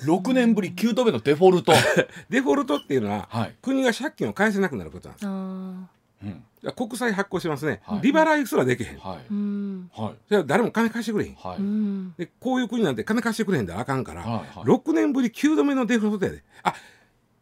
[0.00, 1.72] 6年ぶり9度目のデフォルト？
[2.28, 5.26] デフォルトっていうのは、はい、国が借金を返せなくなることなんです。
[5.28, 10.00] うん国債発行しますね、はい、利払いすらできへん、はい。
[10.00, 16.44] はい、は誰も金貸してくれへん、はい、でこういう国なんて金貸してくれへんであかんから、はいはい、6年ぶり9度目のデフォルトやで。
[16.62, 16.74] あ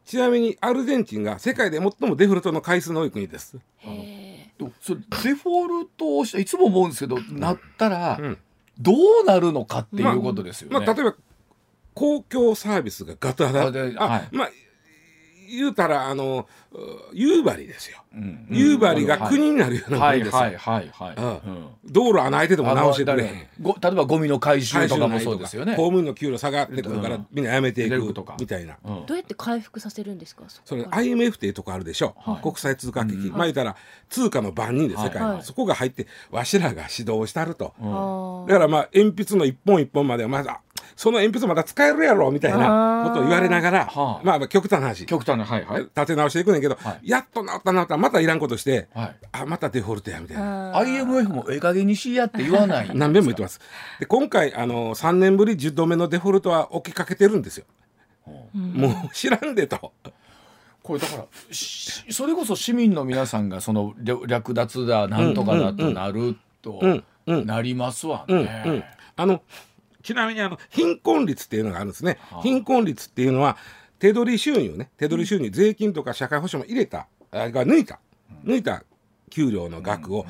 [0.07, 3.57] ちなみにアルゼンチンが世界で最もデフォルトの回数の多い国です。
[4.81, 8.19] それデフォルトをしていつも思うんですけど、うん、なったら、
[8.77, 10.75] どうなるのかっていうことですよね。
[10.75, 11.17] まあ、まあ、例えば
[11.95, 14.05] 公共サービスがガタガタ。
[14.05, 14.51] あ、はい、まあ
[15.51, 16.47] 言うたらあの
[17.13, 18.47] 夕張ですよ、うん。
[18.51, 21.91] 夕張が国になるようなもんですよ、はいはいはいはい。
[21.91, 23.33] 道路穴開いてても直してくれへん。
[23.33, 25.77] 例えばゴミの回収とかもそうですよね。
[25.77, 30.45] 公務員の給料下がってくるからみんなやめていくみたいな、どうやって回復させるんですか？
[30.65, 33.77] それ IMF っていうとこあるでしょ、はい、国際通貨基金、まあ言ったら
[34.09, 37.75] 通貨の番人で世界に、そこが入ってわしらが指導したると、
[38.49, 40.61] だからまあ鉛筆の一本一本まではまだ
[40.97, 45.07] その鉛筆また使えるやろみたいなことを言われながら、はあ、まあ極端な話。
[45.07, 50.77] 極端な、はいはい、立て直していくねんけど、はい、やっと治った治ったまたいらんことして、はい、あまたデフォルトやみたいな。
[50.79, 53.61] IMF もええ加減にしやって言わない何遍も言ってます。
[53.99, 57.65] で今回あの3年ぶり10度目のデフォルトは起きかけてるんですよ、
[58.55, 58.59] う。
[58.59, 59.93] ん、もう知らんでと。
[60.83, 68.85] これだからそれこそ市民の皆さんがその略奪だなんとかだとなるとなりますわね。
[69.17, 69.43] あの
[70.03, 73.57] ちなみにあの貧困率っていうのがあるんですね、はあ、貧困率っていうのは
[73.99, 74.91] 手取り収入ね。
[74.97, 78.01] 手取り収入、税金とか社会保障も入れたが抜いた、
[78.45, 78.83] 抜いた
[79.29, 80.27] 給料の額を、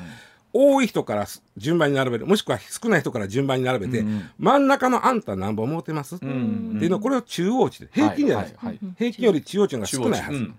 [0.53, 2.27] 多い人から順番に並べる。
[2.27, 4.05] もしくは少ない人から順番に並べて、
[4.37, 7.79] 真ん中のあんた何本持ってます、っていうのはこれは中央値。
[7.79, 8.45] で平均じゃない。
[8.47, 10.51] ですか、平均より中央値が少ないはず、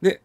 [0.00, 0.22] で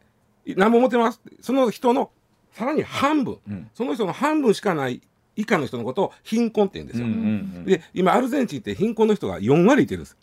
[0.55, 1.19] 何本持ってます？
[1.41, 2.09] その人の
[2.53, 3.37] さらに半分、
[3.73, 5.01] その人の半分しかない
[5.39, 7.07] 以下の人のことを貧困って言うんですよ。
[7.07, 7.21] うんうんう
[7.61, 10.17] ん、で今アルゼンチンって貧困の人が4割いてるんです。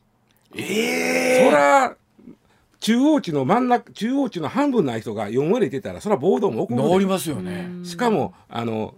[0.54, 1.96] えー、そら
[2.80, 7.70] 中央値の真ん中中央値の半分ない人が4割いてたらそれは暴動も起こるりますよね。
[7.84, 8.94] しかもあの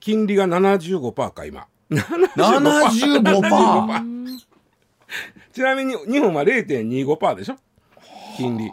[0.00, 1.66] 金利が75%か今。
[1.90, 4.48] 75%, 75%
[5.52, 7.56] ちなみに日本は0.25%でしょ。
[8.38, 8.70] 金利。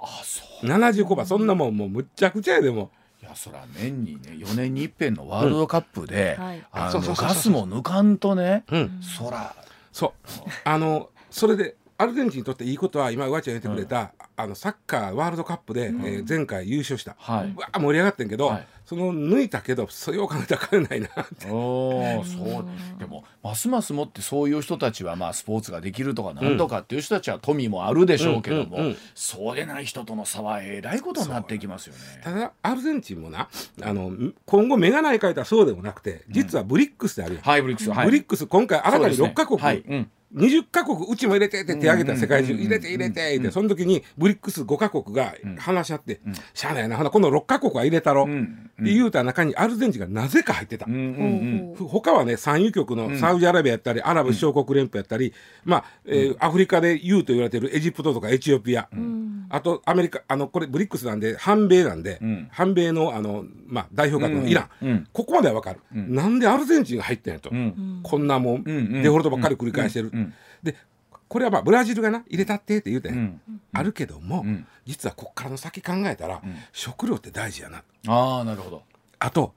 [0.00, 0.66] あそう。
[0.66, 9.54] 75%そんなもんもうむっちゃくちゃやでもやそら年にね4年に一遍のワールドカップで、うん、あのガスも抜かんとね、うん、そら。
[9.92, 10.12] そう。
[10.64, 17.54] あのそれでアルゼンチンにとっていいことは今上ちゃん言ってくれた、あのサッカーワールドカップで、えー前回優勝した、はい。
[17.54, 21.48] わあ盛り上がってんけど、はいその抜いたけどそれを考えたら勝れないなって。
[21.48, 22.64] おーそう。
[22.98, 28.78] でもますますもってそういう人たちはまあスポーツができるとかなんとかっていう人たちは富もあるでしょうけども、
[29.14, 32.00] そうでない人との差はえらいことになっていきますよね。
[32.24, 33.48] ただアルゼンチンもな
[33.80, 34.10] あの
[34.44, 42.60] 今後目がないか言うたらそうでもなくて実は BRICS であるやん、はい、 BRICS、はい、BRICS 今回新たに6カ国、はいうん20カ国うちも入れてって手挙げた世界中うん。
[42.60, 46.20] 入れて入れてってその時に BRICS 5カ国が話し合って、
[46.54, 46.96] しゃあないな。
[46.96, 48.70] ほなこの6カ国は入れたろ、うん。
[48.80, 50.94] って言うた中にアルゼンチンがなぜか入ってた、うん。
[50.94, 51.76] うん。
[51.78, 51.88] うん。
[51.88, 55.32] 他はね産油国のサウジアラビアやったり、アラブ首長国連邦やったり、
[55.64, 58.88] まあえーアフリカで言うと言われてるエジプトとかエチオピア、
[59.48, 62.48] あとアメリカあのこれブリックスなんで反米なんで、ん。
[62.52, 64.90] 反米のあの、まあ、代表格のイラン、うん。
[64.90, 68.00] うんここまでは分かる、なんでアルゼンチンが入ってんやと、ん。
[68.02, 68.64] こんなもん、ん。
[68.64, 69.02] うん。
[69.02, 70.19] デフォルトばっかり繰り返してる、ん
[70.62, 70.76] で
[71.28, 73.40] これはまあブラジルがな入れたってって言うて、ん。
[73.72, 74.66] あるけども、ん。
[74.84, 77.82] 実はこっからの先考えたら、食料って大事やな。
[78.08, 78.82] ああなるほど。
[79.18, 79.54] あと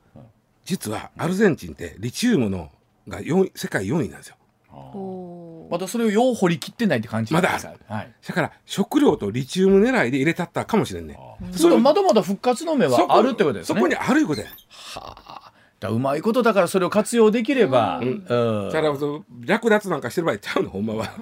[0.65, 2.69] 実はアルゼンチンってリチウムの
[3.07, 4.35] が4位世界4位なんですよ。
[5.69, 7.73] またそれをよう掘り切ってないって感じまだですか？
[7.87, 8.13] はい。
[8.27, 11.17] だから食料とリチウム狙いで入れたったかもしれんね
[11.51, 13.79] それまだまだ復活の目はあるってことですね。
[13.79, 14.47] そこにあるいうことや。
[14.47, 15.42] だ
[15.89, 18.23] うまいことだからそれを活用できれば、うん。
[18.23, 21.13] だからその略奪なんかしてる場合ちゃうのほんまは。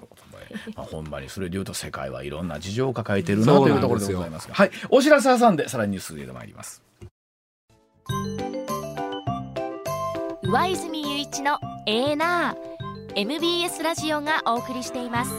[0.75, 4.53] ま あ、ほんまにそれでいうと世界はいろんな事情を抱えているなというところでございますが。
[4.53, 4.71] はい。
[4.89, 6.83] お知らせ挟んでさらにニュースで参ります。
[10.43, 12.71] 上泉雄一のエーナー
[13.15, 15.31] MBS ラジオがお送りしています。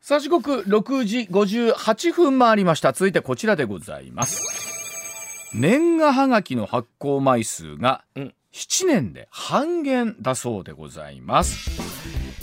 [0.00, 2.92] さあ時刻6時58分回りました。
[2.92, 4.59] 続いてこちらでございます
[5.52, 8.34] 年賀はがきの発行枚数がうん。
[8.52, 11.70] 7年で半減だそうでございます。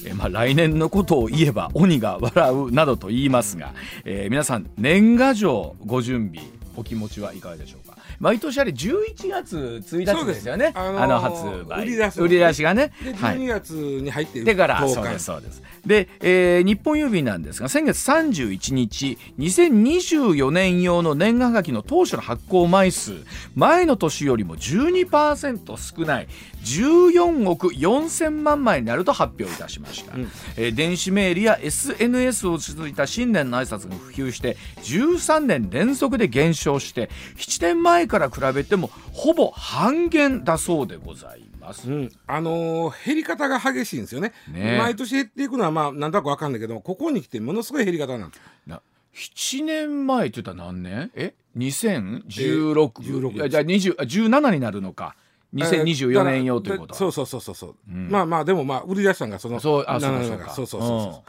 [0.05, 3.73] えーまあ、来年のことを言えば鬼が笑うなどと言いますが、
[4.05, 6.45] えー皆さん年賀状ご準備
[6.77, 7.97] お気持ちはいかがでしょうか？
[8.19, 10.71] 毎年あれ11月1日ですよね。
[10.75, 11.81] あのーの発売。
[11.81, 11.85] 売
[12.29, 12.93] り出しがね。
[13.03, 23.13] ではい12月に入ってでからそうですそうですで、えー日本郵便なんですが先月31日2024年用の年賀はがきの当初の発行枚数
[23.55, 26.27] 前の年よりも12%少ない
[26.63, 30.31] 14億4000万枚になると発表いたしました、うん。
[30.57, 41.89] えー電子メールや SNS を続いた新年の挨拶が普及して13年連続で減少して7年前から比べてもほぼ半減だそうでございます。
[41.91, 44.33] うん、あのー減り方が激しいんですよね。
[44.51, 44.77] ね。
[44.77, 48.41] 毎年減っていくのはまあなんとなくわかんないけどここに来てものすごい減り方なんです。
[48.65, 48.81] な
[49.13, 51.11] 7年前って言ったら何年？
[51.15, 55.15] え？2016、え16いやじゃあ20あ17になるのか。
[55.53, 56.93] 2024年用ということ。
[56.93, 57.55] だそうそうそうそう。
[57.55, 61.23] そう、まあまあでもまあ売り出したのがそのそうあそうか7そうそうそうそうそ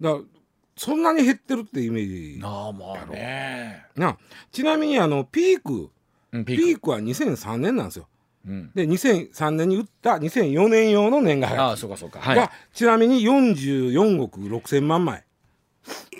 [0.00, 0.22] うだから
[0.76, 2.40] そんなに減ってるってイメージ。
[2.40, 3.86] なあまあね。
[3.96, 4.16] な
[4.52, 5.90] ちなみにあのピーク。
[6.32, 6.62] うんピーク。
[6.62, 8.06] ピークは2003年なんですよ
[8.46, 8.70] うん。
[8.74, 12.20] で2003年に売った2004年用の年賀はがああそうかそうか。
[12.20, 12.36] はい。
[12.36, 15.24] がちなみに44億6千万枚。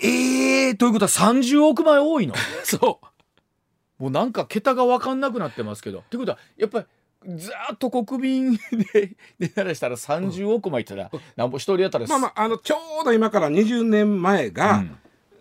[0.01, 2.35] ええー、ということは30億枚多いの？
[2.63, 2.99] そ
[3.99, 4.03] う。
[4.03, 6.03] もうなんか桁が分かんなくなってますけど。
[6.09, 6.85] ということはやっぱ
[7.25, 8.59] りずーっと国民
[8.93, 14.97] で でならしたら30億枚いったらなんぼ一人やったらまあまああのちょうど今から20年前が、うん。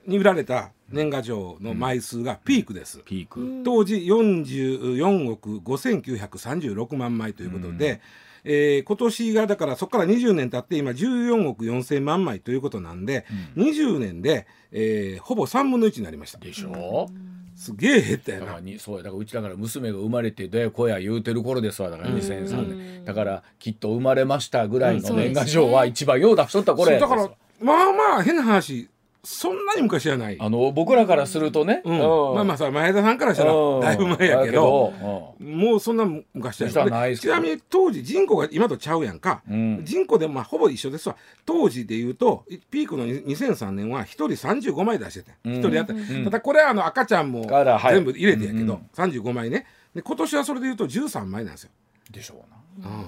[0.06, 8.00] に売られた年賀状の枚数がピークです、ピーク、当時44億5936万枚ということで、
[8.44, 13.24] えー今年がだからそこから20年経って今14億4000万枚ということなんで、
[13.56, 16.38] 20年で、えーほぼ3分の1になりました。
[16.38, 17.08] でしょ、
[17.56, 18.44] すげえ減ったよな。
[18.46, 21.88] だからにそうやだからうちだから娘が生まれてでこや言うてる頃ですわ。
[21.90, 23.04] だから2003年。
[23.04, 27.30] だからきっと生まれましたぐらいの年賀状は一番よう出しとったこれだから
[27.60, 28.88] まあまあ変な話
[29.24, 31.98] そんなに昔じゃない、あの僕らからするとね、うん。
[31.98, 34.92] まあまあさ前田さんからしたらだいぶ前やけど
[35.40, 37.16] もうそんな昔じゃない。
[37.16, 39.80] ちなみに当時人口が今とちゃうやんか、うん。
[39.84, 41.16] 人口でまあほぼ一緒ですわ。
[41.46, 47.46] 当時で言うとピークの2003年は1人35枚出してて1人やった、ただこれはあの赤ちゃんも
[47.88, 48.88] 全部入れてやけど、うん。
[48.94, 49.66] 35枚ね。
[49.94, 51.70] で今年はそれで言うと13枚なんですよ、
[52.10, 52.44] でしょ
[52.78, 52.88] うな。
[52.88, 53.04] うん。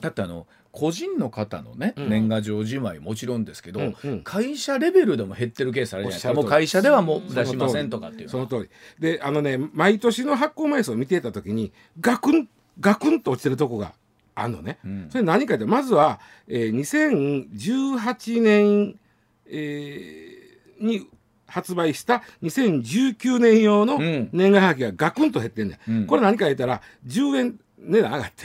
[0.00, 2.08] だってあの個人の方のね、うん。
[2.08, 4.22] 年賀状じまいもちろんですけど、うんうん。
[4.22, 6.34] 会社レベルでも減ってるケースあるじゃないですか。
[6.34, 8.70] もう会社ではもう出しませんとかっていうその通り。
[8.98, 12.48] であのね毎年の発行枚数を見ていた時にガクン
[12.80, 13.92] ガクンと落ちてるとこが
[14.34, 15.08] あるのね、ん。
[15.10, 18.98] それ何かってまずは、えー2018年、
[19.46, 21.06] えーに
[21.46, 24.30] 発売した2019年用のうん。
[24.32, 26.06] 年賀はがきがガクンと減ってんねん、うん。
[26.06, 28.44] これ何か言ったら10円値段上がって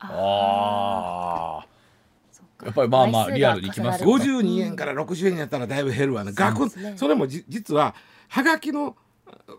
[0.00, 1.66] ああ
[2.64, 7.94] やっぱりまあまあリアルにいきますよ、ね、52円から60円になったらだいぶ減るわね、ガクンそれもじ実は
[8.28, 8.96] はがきの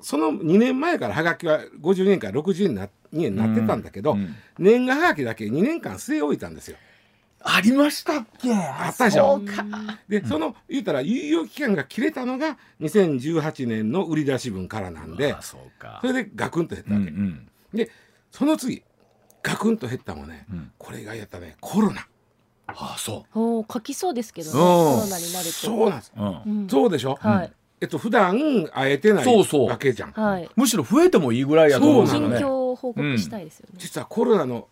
[0.02, 4.20] その2年前からはがきは50円から60円な円になってたんだけど、うん。
[4.20, 6.78] うん、年賀はがきだけ2年間据え置いたんですよ。
[7.42, 8.54] ありましたっけ？
[8.54, 9.42] あったでしょ
[10.10, 15.58] で、その言うたら有用期間が切れたのが2018年の売り出し分からなんでそ
[16.04, 17.90] れでガクンと減ったわけ、うんうん、で
[18.30, 18.84] その次
[19.44, 22.08] ガクンと減ったのはね、うん、これがやったねコロナ。
[22.68, 23.40] ああそう。
[23.40, 25.52] お書きそうですけどねコロナになると。
[25.52, 27.54] そうなんです、うん、そうでしょ、はい。
[27.82, 30.12] えっと普段会えてないわけじゃん。
[30.12, 32.38] はい、むしろ増えてもいいぐらいやと思うんですよね。
[32.38, 34.68] 近況報告したいですよね、実はコロナの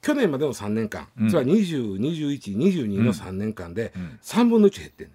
[0.00, 3.92] 去年までの3年間、うん、つまり202122の3年間で
[4.22, 5.12] 3分の1減ってんね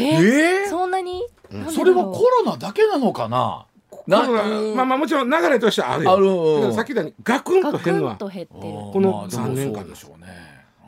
[0.00, 3.66] ん、えー、えー、そんなに、うん、それはコロナだけなのかな？
[3.90, 6.62] コロナまあまあもちろん流れとしてはあるよ。
[6.64, 8.00] あるさっき言ったようにガクンと減る。
[8.00, 10.28] のはこの3年間でしょうね。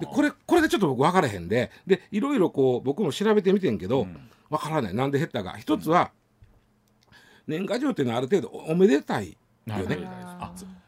[0.00, 1.70] でこれこれでちょっと僕分からへんで。
[1.86, 4.94] でいろいろこう僕も調べてみてんけど、うん、分からない。
[4.94, 5.56] なんで減ったか。
[5.58, 6.10] 一つは、
[7.46, 9.36] 年賀状っていうのはある程度おめでたい
[9.66, 9.98] よね。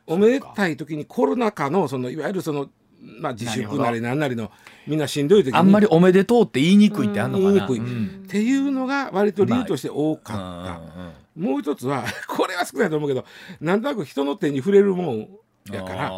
[0.07, 2.69] おめでたい時にコロナ禍のそのいわゆるその
[3.03, 4.51] まあ自粛なりなんなりの
[4.87, 5.59] みんなしんどい時に。
[5.59, 13.25] あんまりおめでとうって言いにくいってあんのかな、言いにくい、うん、っていうのが割と理由として多かった、まあうん、もう一つは これは少ないと思うけど
[13.61, 15.29] なんとなく人の手に触れるもん
[15.71, 16.13] やから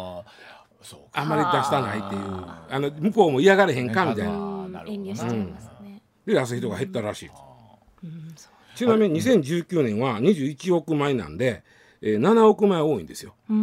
[1.13, 2.21] あんまり出したないっていう。
[2.69, 4.55] あの向こうも嫌がれへんかみたいな。
[4.87, 7.31] 遠慮しちゃいますね、で出す人が減ったらしい、
[8.75, 11.63] ちなみに2019年は21億枚なんで、
[12.01, 13.35] えー、7億枚多いんですよ。
[13.47, 13.53] こ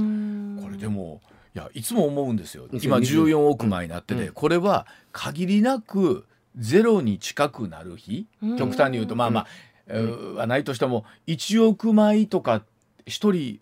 [0.71, 1.21] れでも
[1.55, 2.67] いやいつも思うんですよ。
[2.73, 6.25] 今14億枚になってて、うん、これは限りなく
[6.57, 8.27] ゼロに近くなる日、
[8.59, 9.17] 極端に言うと。
[9.17, 9.47] まあまあ、
[9.89, 12.63] うん、はないとしても1億枚とか
[13.07, 13.59] 1人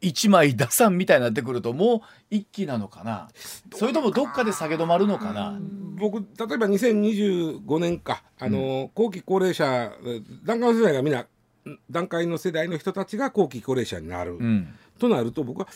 [0.00, 3.28] 1枚打算みたいになってくるともう一気なのかな？
[3.76, 5.58] それともどっかで下げ止まるのかな？
[5.96, 8.22] 僕例えば2025年か。
[8.38, 9.92] あの、うん、後期高齢者
[10.44, 11.26] 段階の世代がみんな
[11.90, 15.68] 段階の世代の人たちが後期高齢者になる、うん、となると僕は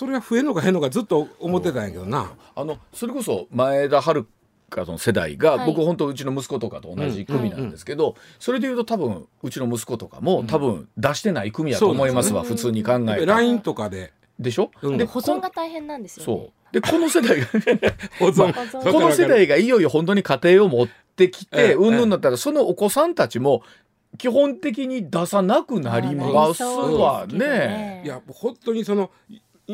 [0.00, 2.32] それは増えるのか減るのかずっと思ってたんやけどな。
[2.56, 4.24] あのそれこそ前田遥
[4.70, 8.14] かの世代が、はい、僕本当うちの息子とかと同じ組なんですけど、うんうん。
[8.14, 13.26] うん、それでいうと多分うちの息子とかも多分出してない組やと思いますわ、うん、普通に考えて。
[13.26, 14.14] LINE とかで。
[14.38, 16.72] でしょ、うん、で保存が大変なんですよ、ね、そう。
[16.72, 17.46] でこの世代が
[18.18, 23.62] 保存、この世代がいよいよ本当に家庭を持ってきてうんぬんだったらそのお子さんたちも
[24.18, 28.02] 基本的に出さなくなりますわね。
[28.04, 28.08] い。
[28.08, 29.10] や本当にその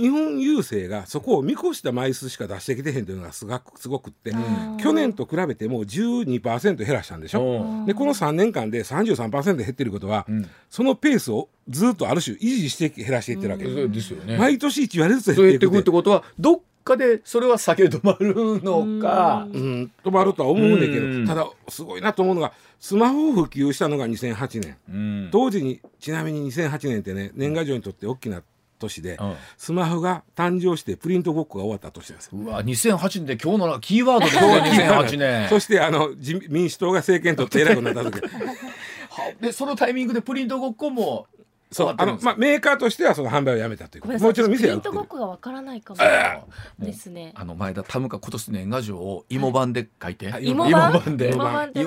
[0.01, 4.33] 日本郵政がそこを見越した枚数しか出してきてへんというのがすごくすごくって
[4.81, 14.37] 去年と比べても12%減らしたんでしょでこの3年間で33%減ってることは、うん、そのペースをずっとある種維持して減らしていってるわけ、うん、ですよね。
[14.37, 28.43] 毎年1割ずつ減っていくってことはどっかでそれは下げ止まるのか、うん、止まるとは思うんだけどただすごいなと思うのがスマホを普及したのが2008年、当時にちなみに2008年ってね年賀状にとって大きな
[28.79, 36.11] 年で、うん、スマホが誕生してプリントごっこが終わった年ですうわ2008年で今日のキーワードですね2008年そしてあの
[36.49, 38.21] 民主党が政権取って偉くなった時
[39.41, 41.27] でそのタイミングでプリントごっこも
[41.77, 44.19] そうあのまあメーカーとしてはその販売をやめたということ。
[44.19, 46.01] もちろん店は売ってるプリントごっこがわからないかも
[46.79, 47.33] ですね。
[47.35, 51.35] あの前田タムが今年年賀状を芋版で書いて、はい、芋版で。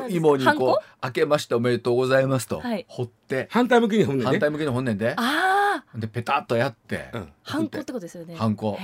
[0.10, 3.48] 芋にこう「明けましておめでとうございます」と掘って。
[3.50, 5.16] 反対向きに本年反対向きに本年で。
[5.18, 7.10] あでペタッとやって。
[7.42, 8.36] ハンコってことですよね。
[8.36, 8.78] ハンコ。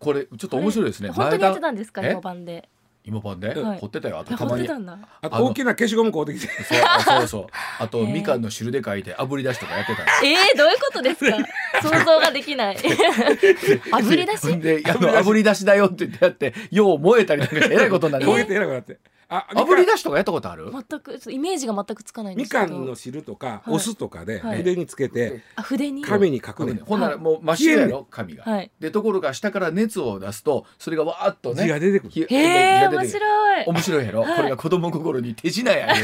[0.00, 1.10] これちょっっと面白いですね。
[1.10, 2.08] 本当にやってたんですか？
[2.08, 2.68] 芋版で
[3.08, 4.18] 芋パンで、はい、ってたよ。
[4.20, 4.68] あとたまに。
[4.68, 6.46] あと大きな消しゴム買うてきて。
[6.46, 7.46] そうそうそう。
[7.78, 11.36] あと みかんの汁で書いて炙り出しとかやってた えー、どういうことですか？
[11.82, 12.76] 想像ができない。
[12.76, 14.58] 炙り出し？
[14.58, 15.64] であの炙り出し。
[15.64, 18.98] だよって言ってやってよう燃えたりなんかしてえらいことになる燃えてえらくなって
[19.30, 20.72] あ炙り出しとかやったことある？
[20.72, 26.02] 全くイメージが全くつかないみかんの汁とか、お酢とかで筆につけて、あ筆に？
[26.02, 26.80] 紙に書くね。
[26.84, 28.06] ほんならもう真っ白やろ？
[28.10, 32.26] 紙が、はい、でところが下から熱を出すとそれがわーっとね字が出てくる。
[32.30, 33.64] へえ面白い。
[33.66, 35.88] 面白いやろ、これが子供心に手品や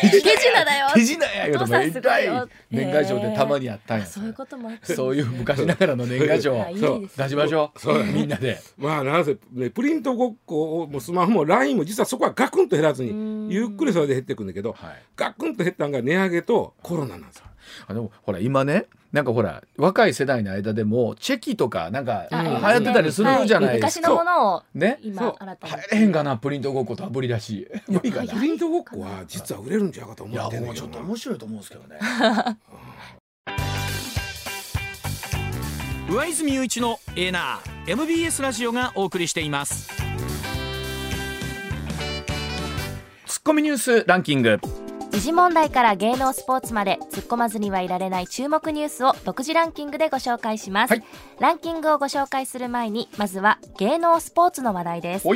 [0.00, 0.88] 手品だよ。
[0.94, 4.06] 手品やよとか言ったい年賀状でたまにあったんや。
[4.06, 6.66] そういうこともそういう昔ながらの年賀状
[7.16, 7.78] 出しましょう。
[7.78, 8.02] そう。
[8.02, 8.60] みんなで。
[8.76, 17.44] まあなんせねプリントごっこもスマホも LINE も実はそこはガクンと減らずにゆっくりそれで減っていくんだけど、はい、ガクンと減ったんが値上げとコロナなんですよ。
[17.86, 24.10] あのほら今ねなんかほら若い世代の間でもチェキとかなんか流行ってたりするじゃないですか。
[24.10, 27.68] 昔のものをね、今新たに流行れへんかなプリントごっこと炙り出し。
[27.86, 28.34] 無理かな。
[28.34, 32.00] プリントごっこは実は売れるんじゃなかと思ってんねんちょっと面白いと思うんですけどね。
[36.10, 39.90] 上泉雄一のエーナー MBS ラジオがお送りしています。
[43.42, 44.60] コミニュースランキング。
[45.10, 51.04] 時事問題から芸能スポーツまで突っ込まずにはいられない注目ニュースを独自ランキングでご紹介します、はい、
[51.38, 55.28] ランキングをご紹介する前にまずは芸能スポーツの話題です。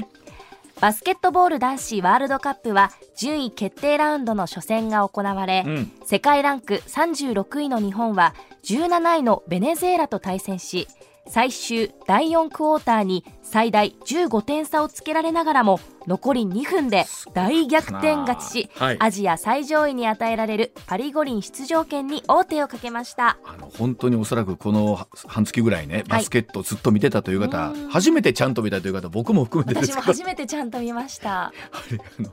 [0.80, 8.34] バスケットボール男子ワールドカップは順位決定ラウンドの初戦が行われ、うん、世界ランク36位の日本は
[8.64, 10.86] 17位のベネズエラと対戦し
[11.28, 23.38] 最終第4クォーターに最大15点差をつけられながらも残り2分で大逆転勝ちし、はい、アジア最上位に与えられるパリ五輪出場権に王手をかけました。
[23.44, 31.52] あの本当におそらくこの半月ぐらいねバスケットずっと見てたという方、はい、初めてちゃんと見たという方僕も含めて私も初めてちゃんと見ました。
[31.52, 31.52] あ
[32.18, 32.30] の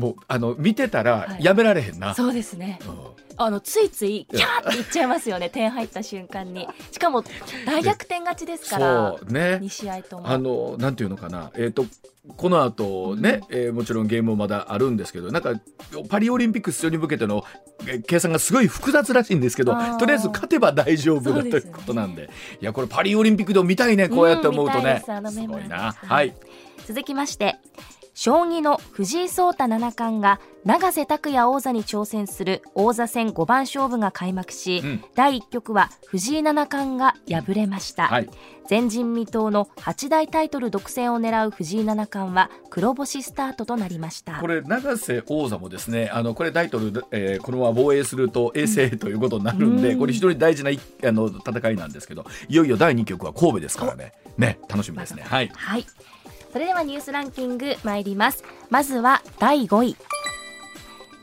[0.00, 6.68] もうあの見てたらやめられへんな、はい、そうですね、うんあのついついキャーって言っちゃいますよね点入った瞬間に。
[6.90, 7.24] しかも
[7.66, 9.58] 大逆転勝ちですからそうね。
[9.62, 10.28] 2試合とも。
[10.28, 11.50] あのなんていうのかな。
[11.54, 11.86] えっ、ー、と
[12.36, 15.60] この後ね、うん、えー、もちろんゲームもまだあるんですけどなんか
[16.08, 17.44] パリオリンピック出場に向けての
[18.06, 22.32] 計算がすごい複雑らしいんですけどとりあえず勝てば大丈夫だということなんで、ね、
[22.62, 26.34] いやこれパリオリンピックでも見たいねこうやって思うとね、うん、すごいな、はい、
[26.86, 27.56] 続きまして
[28.14, 38.30] 将棋の藤井聡太七冠が永瀬拓矢王座に挑戦する王座戦五番勝負が開幕し、うん、第1局は藤井七冠が敗れました、はい、
[38.70, 44.34] 前人未到の八大タイトル独占を狙う藤井七冠は黒星スタートとなりました。
[44.34, 54.12] これ永瀬王座もですねあのこれタイトル、えー、このまま防衛すると衛星ということになるんで、うん、これ非常に大事なあの戦いなんですけどいよいよ第2局は神戸ですからね。
[54.38, 55.24] ね楽しみですね。
[55.26, 55.86] はい、はい
[56.54, 58.44] それではニュースランキング参ります。
[58.70, 59.96] まずは第5位。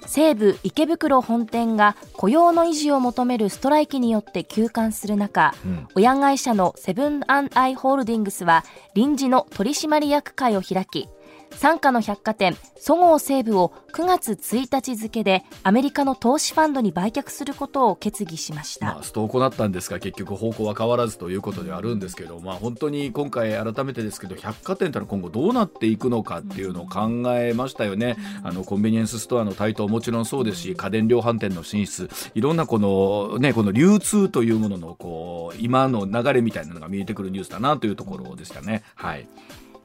[0.06, 11.08] 西武池袋本店が雇用の維持を求めるストライキによって休館する中、うん、親会社のセブンアイ・ホールディングスは臨時の取締役会を開き
[11.52, 38.84] 傘下の百貨店そごう・西武を9月1日付でアメリカの投資ファンドに売却することを決議しました、まあ、ストを行ったんですが結局方向は変わらずということではあるんですけど、まあ、本当に今回改めてですけど百貨店というのは今後どうなっていくのかっていうのを考えましたよね、あのコンビニエンスストアの台頭もちろんそうですし家電量販店の進出いろんなこの,、ね、この流通というもののこう今の流れみたいなのが見えてくるニュースだなというところでしたね。
[38.96, 39.28] はい。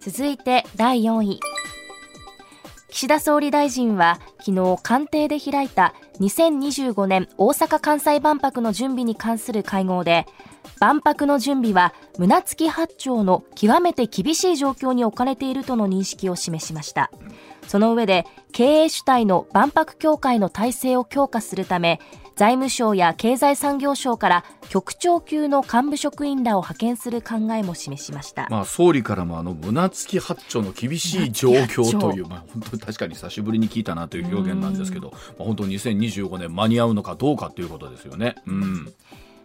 [0.07, 1.41] 続いて第4位。
[2.91, 10.25] 岸田総理大臣は昨日官邸で開いた2025年大阪・関西万博の準備に関する会合で
[10.79, 17.11] 万博の準備は胸突き八丁の極めて厳しい状況に置かれているとの認識を示しました。
[17.67, 22.01] その上で経営主体の万博協会の体制を強化するため
[22.37, 38.37] 財務省や経済産業省から局長級の幹部職員らを派遣する考えも示しました、まあ、総理からもあの胸突き八丁の厳しい状況という、まあ、本当に確かに久しぶりに聞いたなという表現なんですけど、まあ、本当に2025年間に合うのかどうかということですよね。
[38.47, 38.93] うん、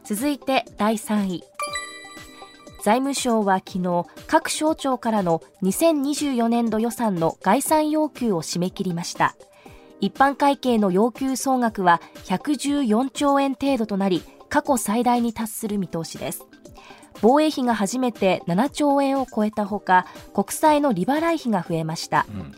[0.04, 1.44] 続いて第3位。
[2.84, 9.36] 財務省は昨日各省庁からの2024年度予算の概算要求を締め切りました
[10.02, 16.46] 一般会計の要求総額は114兆円程度となり過去最大に達する見通しです。
[17.22, 22.56] 防衛費が初めて7兆円を超えたほか国債の利払い費が増えました、うん。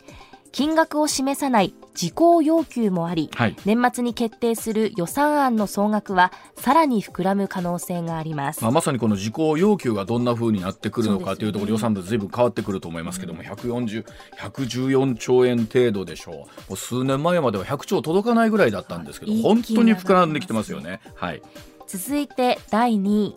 [0.52, 14.04] 金額を示さない時効要求もあり、はい、年末に決定する予算案の総額はさらに膨らむ可能性があります、まあ、まさにこの時効要求がどんなふうになってくるのかというところ、予算部ずいぶん変わってくると思いますけども、うん、140
[14.38, 16.34] 114兆円程度でしょう。
[16.34, 21.00] もう数年前までは100兆届かないぐらいだったんですけど本当に膨らんできてますよね。
[21.14, 21.42] はい、
[21.86, 23.36] 続いて第2位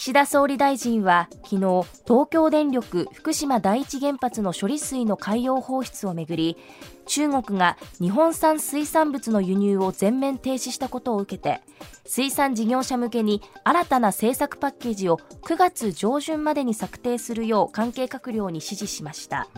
[0.00, 6.56] 岸田総理大臣は昨日東京電力福島第一原発の処理水の海洋放出をめぐり
[7.04, 11.60] 中国が日本産水産物の輸入を全面停止したことを受けて
[12.06, 19.48] 水産事業者向けに新たな政策パッケージを9月上旬までに策定するよう関係閣僚に指示しました。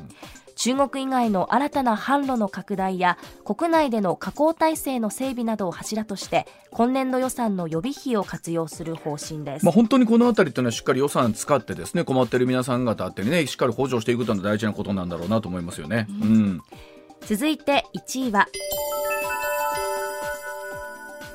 [0.54, 16.06] 中国以外の新たな販路の拡大や国内での加工体制の整備などを柱として今年度予算の予備費を活用する方針です、まあ、本当にこのあたりというのはしっかり予算使ってですね困っている皆さん方ってねしっかり補助していくというのは大事なことなんだろうなと思いますよね。
[16.08, 16.62] うん、うん、
[17.26, 18.48] 続いて1位は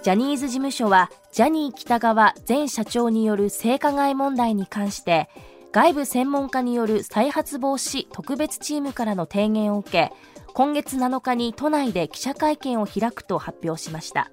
[0.04, 5.30] ジャニーズ事務所はジャニー喜多川前社長による性加害問題に関して
[5.72, 10.12] 外部専門家による再発防止特別チームからの提言を受け
[10.54, 14.32] 今月7日に都内で記者会見を開くと発表しました。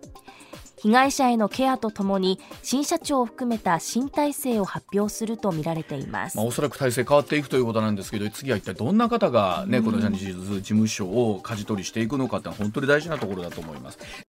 [0.85, 13.99] 被害者へのケアとともに新社長を含めた新体制を発表するとみられています、まあ、おそらく体制変わっていくということなんですけど次は一体どんな方が、ね、このジャニーズ事務所を舵取りしていくのかって本当に大事なところだと思います。